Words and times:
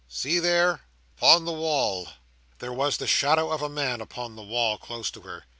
See 0.09 0.39
there! 0.39 0.81
upon 1.15 1.45
the 1.45 1.51
wall!" 1.53 2.07
There 2.57 2.73
was 2.73 2.97
the 2.97 3.05
shadow 3.05 3.51
of 3.51 3.61
a 3.61 3.69
man 3.69 4.01
upon 4.01 4.35
the 4.35 4.41
wall 4.41 4.79
close 4.79 5.11
to 5.11 5.21
her. 5.21 5.45